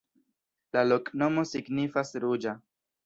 La 0.77 0.83
loknomo 0.91 1.43
signifas: 1.53 2.17
ruĝa. 2.25 2.57